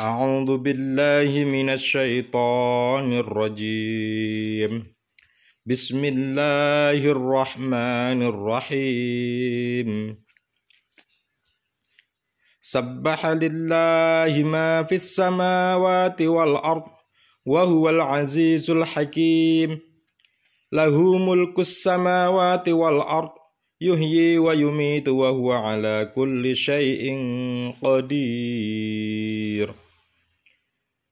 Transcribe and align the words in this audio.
أعوذ 0.00 0.56
بالله 0.56 1.44
من 1.44 1.70
الشيطان 1.70 3.12
الرجيم. 3.12 4.86
بسم 5.66 6.04
الله 6.04 7.00
الرحمن 7.16 8.18
الرحيم. 8.32 9.88
سبح 12.60 13.26
لله 13.26 14.32
ما 14.44 14.82
في 14.88 14.94
السماوات 14.94 16.22
والأرض 16.22 16.86
وهو 17.46 17.90
العزيز 17.90 18.70
الحكيم. 18.70 19.80
له 20.72 21.18
ملك 21.18 21.58
السماوات 21.58 22.68
والأرض 22.68 23.30
يحيي 23.80 24.38
ويميت 24.38 25.08
وهو 25.08 25.52
على 25.52 26.12
كل 26.14 26.56
شيء 26.56 27.04
قدير. 27.82 29.89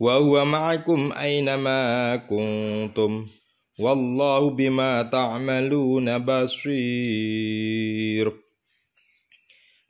وهو 0.00 0.44
معكم 0.44 1.12
أينما 1.12 2.16
كنتم 2.16 3.26
والله 3.78 4.50
بما 4.50 5.02
تعملون 5.02 6.18
بصير. 6.18 6.82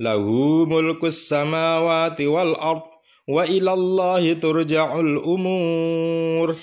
له 0.01 0.31
ملك 0.65 1.05
السماوات 1.05 2.21
والأرض 2.21 2.83
وإلى 3.29 3.73
الله 3.73 4.33
ترجع 4.33 5.01
الأمور. 5.01 6.57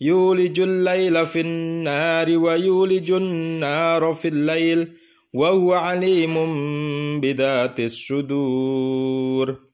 يولج 0.00 0.60
الليل 0.60 1.26
في 1.26 1.40
النهار 1.40 2.38
ويولج 2.38 3.10
النار 3.10 4.14
في 4.14 4.28
الليل 4.28 4.88
وهو 5.34 5.72
عليم 5.72 6.34
بذات 7.20 7.80
الصدور. 7.80 9.69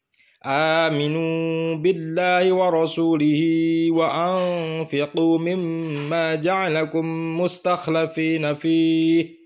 آمنوا 0.46 1.76
بالله 1.76 2.52
ورسوله 2.52 3.42
وأنفقوا 3.90 5.38
مما 5.38 6.34
جعلكم 6.34 7.40
مستخلفين 7.40 8.54
فيه. 8.54 9.36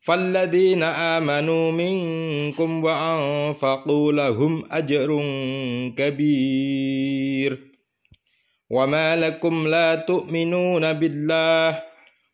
فالذين 0.00 0.82
آمنوا 0.82 1.72
منكم 1.72 2.84
وأنفقوا 2.84 4.12
لهم 4.12 4.64
أجر 4.70 5.22
كبير. 5.96 7.58
وما 8.70 9.16
لكم 9.16 9.68
لا 9.68 9.94
تؤمنون 9.94 10.92
بالله 10.92 11.85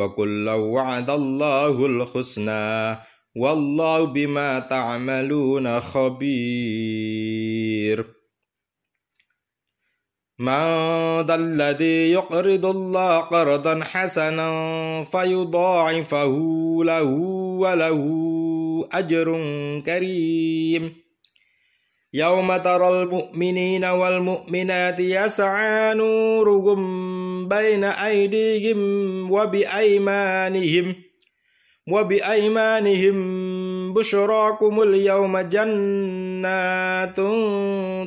وكلا 0.00 0.54
وعد 0.54 1.10
الله 1.10 1.86
الحسنى 1.86 2.98
والله 3.36 4.04
بما 4.04 4.58
تعملون 4.58 5.80
خبير. 5.80 7.40
من 10.38 10.64
ذا 11.20 11.34
الذي 11.34 12.12
يقرض 12.12 12.66
الله 12.66 13.18
قرضا 13.18 13.84
حسنا 13.84 14.48
فيضاعفه 15.04 16.38
له 16.84 17.10
وله 17.60 18.02
أجر 18.92 19.26
كريم. 19.86 20.94
يوم 22.14 22.56
ترى 22.56 23.02
المؤمنين 23.02 23.84
والمؤمنات 23.84 25.00
يسعى 25.00 25.94
نورهم 25.94 26.80
بين 27.48 27.84
أيديهم 27.84 29.30
وبأيمانهم 29.30 30.94
وبأيمانهم 31.88 33.16
بشراكم 33.94 34.82
اليوم 34.82 35.38
جنات 35.38 37.16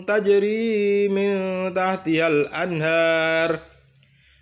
تجري 0.07 1.07
من 1.07 1.33
تحتها 1.73 2.27
الأنهار 2.27 3.59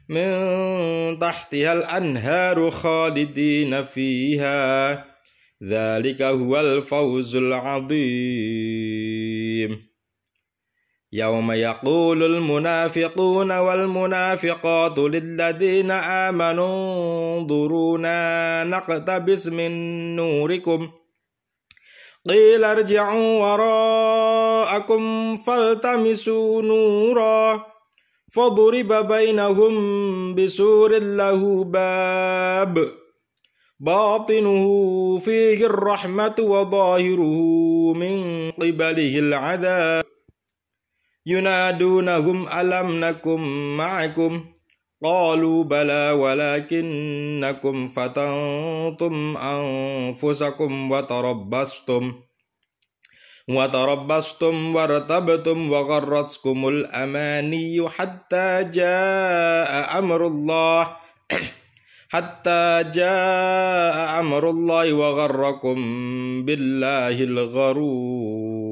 من 0.09 1.19
تحتها 1.19 1.73
الأنهار 1.73 2.71
خالدين 2.71 3.85
فيها. 3.85 4.93
ذلك 5.63 6.21
هو 6.21 6.59
الفوز 6.59 7.35
العظيم. 7.35 7.91
يوم 11.13 11.51
يقول 11.51 12.23
المنافقون 12.23 13.51
والمنافقات 13.51 14.97
للذين 14.97 15.91
آمنوا 15.91 17.39
انظرونا 17.39 18.63
نقتبس 18.63 19.47
من 19.47 19.71
نوركم. 20.15 20.89
قيل 22.29 22.63
ارجعوا 22.63 23.53
وراءكم 23.53 25.35
فالتمسوا 25.35 26.61
نورا. 26.61 27.65
فضرب 28.33 29.07
بينهم 29.07 30.35
بسور 30.35 30.99
له 30.99 31.63
باب. 31.63 32.87
باطنه 33.79 34.65
فيه 35.19 35.65
الرحمة 35.65 36.35
وظاهره 36.39 37.93
من 37.93 38.51
قبله 38.51 39.19
العذاب. 39.19 40.00
ينادونهم 41.25 42.47
ألم 42.47 43.05
نكن 43.05 43.41
معكم؟ 43.77 44.45
قالوا 45.03 45.63
بلى 45.63 46.11
ولكنكم 46.11 47.87
فتنتم 47.87 49.37
أنفسكم 49.37 50.91
وتربصتم 50.91 52.13
وتربصتم 53.49 54.75
وارتبتم 54.75 55.71
وغرتكم 55.71 56.67
الأماني 56.67 57.89
حتى 57.89 58.69
جاء 58.73 59.99
أمر 59.99 60.27
الله. 60.27 60.97
حتى 62.13 62.83
جاء 62.93 64.19
أمر 64.19 64.49
الله 64.49 64.93
وغركم 64.93 65.75
بالله 66.45 67.23
الغرور. 67.23 68.71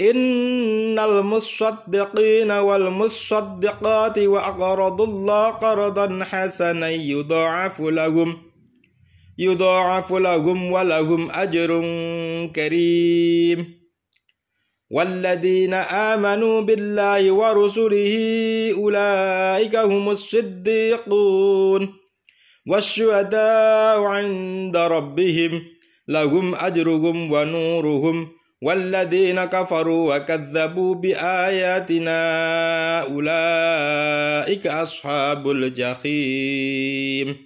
إن 0.00 0.98
المصدقين 0.98 2.50
والمصدقات 2.50 4.18
وأقرضوا 4.18 5.06
الله 5.06 5.48
قرضا 5.48 6.24
حسنا 6.24 6.90
يضاعف 6.90 7.80
لهم 7.80 8.36
يضاعف 9.38 10.12
لهم 10.12 10.72
ولهم 10.72 11.30
أجر 11.30 11.82
كريم. 12.56 13.80
والذين 14.90 15.74
آمنوا 15.74 16.60
بالله 16.60 17.32
ورسله 17.32 18.14
أولئك 18.76 19.76
هم 19.76 20.10
الصديقون. 20.10 22.00
والشهداء 22.66 24.02
عند 24.02 24.76
ربهم 24.76 25.62
لهم 26.08 26.54
أجرهم 26.54 27.32
ونورهم 27.32 28.39
والذين 28.62 29.44
كفروا 29.44 30.16
وكذبوا 30.16 30.94
بآياتنا 30.94 32.20
أولئك 33.02 34.66
أصحاب 34.66 35.50
الجحيم. 35.50 37.36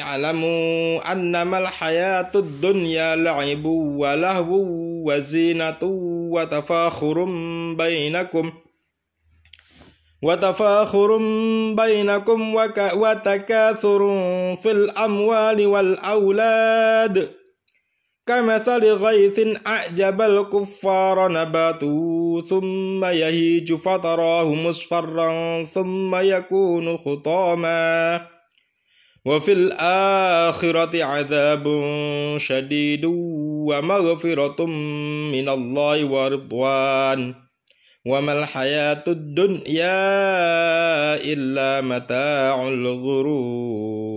اعلموا 0.00 1.12
أنما 1.12 1.58
الحياة 1.58 2.30
الدنيا 2.34 3.16
لعب 3.16 3.64
ولهو 3.64 4.62
وزينة 5.10 5.82
وتفاخر 6.32 7.24
بينكم 7.74 8.50
ۖ 8.50 8.66
وتفاخر 10.22 11.16
بينكم 11.74 12.54
وتكاثر 12.94 13.98
في 14.62 14.70
الأموال 14.70 15.66
والأولاد 15.66 17.28
كمثل 18.26 18.84
غيث 18.84 19.40
أعجب 19.66 20.22
الكفار 20.22 21.32
نباته 21.32 22.42
ثم 22.50 23.04
يهيج 23.04 23.74
فتراه 23.74 24.54
مصفرا 24.54 25.64
ثم 25.64 26.14
يكون 26.14 26.96
خطاما. 26.96 28.26
وفي 29.24 29.52
الآخرة 29.52 31.04
عذاب 31.04 31.64
شديد 32.36 33.04
ومغفرة 33.04 34.66
من 35.32 35.48
الله 35.48 36.04
ورضوان. 36.04 37.34
وما 38.06 38.32
الحياة 38.32 39.04
الدنيا 39.08 39.94
إلا 41.14 41.80
متاع 41.80 42.68
الغرور. 42.68 44.16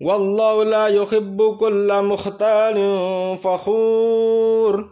والله 0.00 0.64
لا 0.64 0.86
يحب 0.86 1.56
كل 1.60 2.02
مختال 2.02 2.76
فخور. 3.38 4.88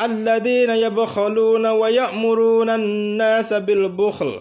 الذين 0.00 0.70
يبخلون 0.70 1.66
ويأمرون 1.66 2.70
الناس 2.70 3.52
بالبخل 3.52 4.40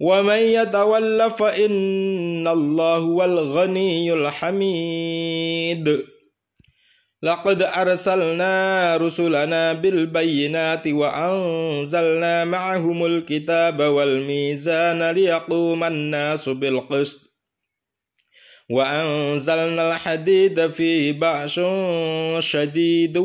ومن 0.00 0.38
يتول 0.38 1.30
فإن 1.30 2.48
الله 2.48 2.96
هو 2.96 3.24
الغني 3.24 4.12
الحميد. 4.12 6.04
لقد 7.22 7.62
أرسلنا 7.62 8.96
رسلنا 8.96 9.72
بالبينات 9.72 10.88
وأنزلنا 10.88 12.44
معهم 12.44 13.06
الكتاب 13.06 13.80
والميزان 13.82 15.10
ليقوم 15.10 15.84
الناس 15.84 16.48
بالقسط. 16.48 17.29
وأنزلنا 18.70 19.90
الحديد 19.92 20.66
فيه 20.66 21.12
بأس 21.12 21.60
شديد 22.38 23.18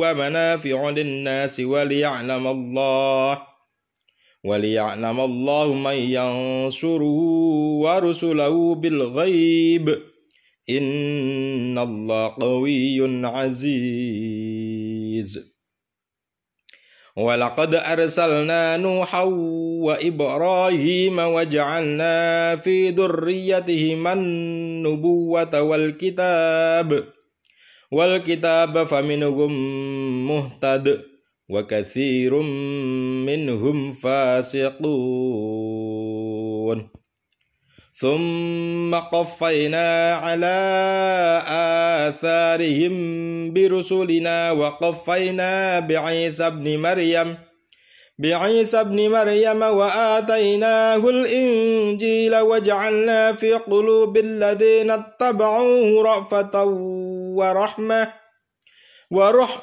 ومنافع 0.00 0.90
للناس 0.90 1.60
وليعلم 1.60 2.46
الله 2.46 3.42
وليعلم 4.44 5.20
الله 5.20 5.74
من 5.74 5.94
ينصره 5.94 7.18
ورسله 7.80 8.74
بالغيب. 8.74 9.88
إن 10.70 11.78
الله 11.78 12.28
قوي 12.28 13.26
عزيز. 13.26 14.78
ولقد 17.18 17.74
أرسلنا 17.74 18.76
نوحا 18.76 19.22
وإبراهيم 19.82 21.18
وجعلنا 21.18 22.56
في 22.56 22.90
ذريتهما 22.90 24.12
النبوة 24.12 25.62
والكتاب 25.62 27.04
والكتاب 27.92 28.84
فمنهم 28.84 29.52
مهتد 30.28 31.02
وكثير 31.48 32.42
منهم 33.26 33.92
فاسقون. 33.92 34.78
ثم 38.00 38.94
قفينا 38.94 40.14
على 40.14 40.58
آثارهم 42.08 42.94
برسلنا 43.52 44.50
وقفينا 44.50 45.80
بعيسى 45.80 46.46
ابن 46.46 46.78
مريم 46.78 47.38
بعيسى 48.18 48.80
ابن 48.80 49.10
مريم 49.10 49.62
وآتيناه 49.62 50.96
الإنجيل 50.96 52.36
وجعلنا 52.36 53.32
في 53.32 53.52
قلوب 53.52 54.16
الذين 54.16 54.90
اتبعوه 54.90 56.02
رأفة 56.02 56.64
ورحمة 57.34 58.12
ورح 59.10 59.62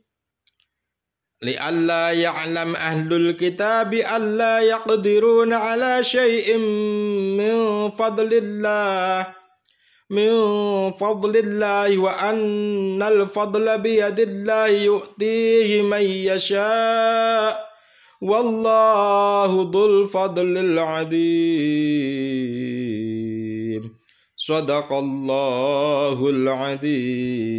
لئلا 1.43 2.11
يعلم 2.11 2.75
أهل 2.75 3.13
الكتاب 3.13 3.93
ألا 3.93 4.59
يقدرون 4.59 5.53
على 5.53 6.03
شيء 6.03 6.57
من 7.37 7.89
فضل 7.89 8.29
الله 8.33 9.27
من 10.09 10.31
فضل 10.91 11.37
الله 11.37 11.97
وأن 11.97 13.03
الفضل 13.03 13.77
بيد 13.77 14.19
الله 14.19 14.67
يؤتيه 14.67 15.81
من 15.81 16.01
يشاء 16.01 17.71
والله 18.21 19.71
ذو 19.73 19.85
الفضل 19.85 20.57
العظيم. 20.57 21.21
صدق 24.37 24.93
الله 24.93 26.29
العظيم. 26.29 27.51